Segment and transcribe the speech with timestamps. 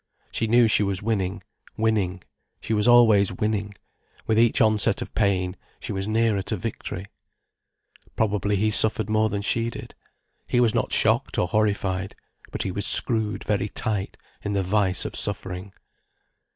[0.31, 1.43] She knew she was winning,
[1.77, 2.23] winning,
[2.59, 3.75] she was always winning,
[4.25, 7.05] with each onset of pain she was nearer to victory.
[8.15, 9.93] Probably he suffered more than she did.
[10.47, 12.15] He was not shocked or horrified.
[12.51, 15.71] But he was screwed very tight in the vise of suffering.